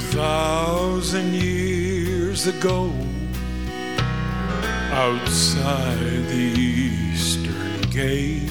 [0.00, 2.90] thousand years ago,
[4.90, 8.50] outside the eastern gate,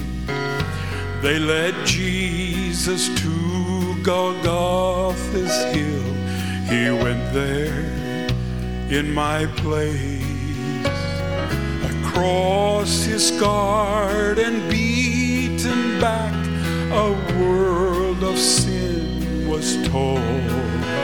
[1.23, 6.13] they led Jesus to Golgotha's hill.
[6.69, 7.83] He went there
[8.91, 10.21] in my place.
[12.05, 16.35] Across his scarred and beaten back,
[16.91, 21.02] a world of sin was tossed.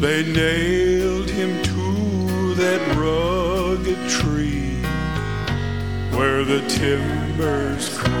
[0.00, 4.82] They nailed him to that rugged tree
[6.14, 8.12] where the timbers cross.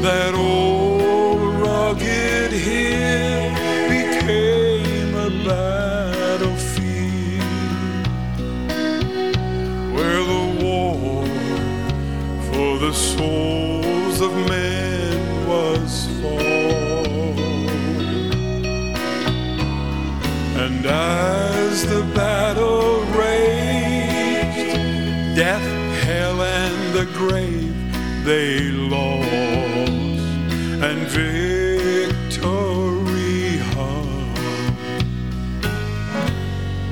[0.00, 3.50] That old rugged hill
[3.90, 6.86] became a battlefield
[9.94, 11.26] where the war
[12.50, 14.71] for the souls of men
[21.84, 24.76] the battle raged,
[25.36, 25.62] death,
[26.04, 27.74] hell, and the grave
[28.24, 29.28] they lost,
[30.82, 32.38] and victory
[33.74, 34.34] hung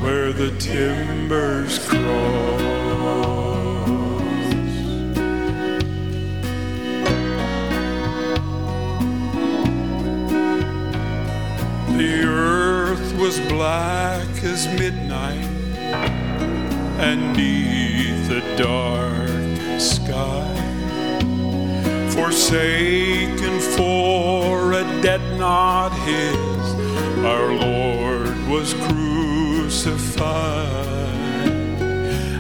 [0.01, 2.61] where the timbers cross.
[11.97, 12.50] The earth
[13.21, 15.45] was black as midnight,
[16.99, 20.55] and neath the dark sky,
[22.11, 26.75] forsaken for a debt not his,
[27.25, 30.17] our Lord was crucified,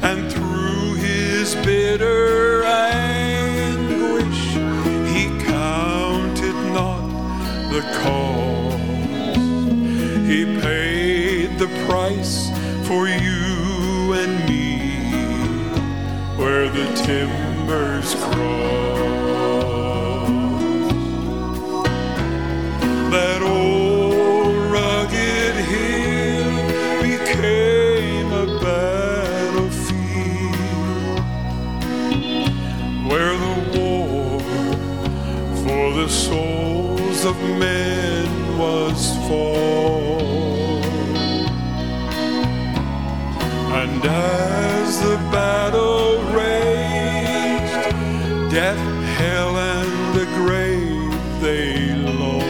[0.02, 4.42] and through his bitter anguish,
[5.12, 7.08] he counted not
[7.70, 8.19] the cost.
[11.90, 12.50] Price
[12.86, 14.78] for you and me
[16.40, 19.40] where the timbers cross.
[23.10, 26.54] That old rugged hill
[27.02, 29.98] became a battlefield
[33.10, 34.40] where the war
[35.64, 40.39] for the souls of men was fought.
[43.82, 47.96] And as the battle raged,
[48.52, 48.76] death,
[49.16, 52.44] hell, and the grave they lost,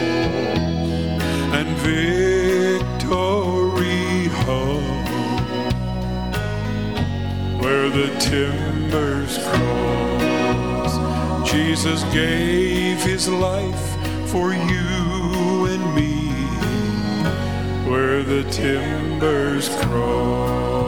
[1.55, 3.07] and victory
[4.43, 4.83] hung
[7.61, 10.93] where the timbers cross.
[11.49, 13.95] Jesus gave his life
[14.29, 16.33] for you and me
[17.89, 20.80] where the timbers cross.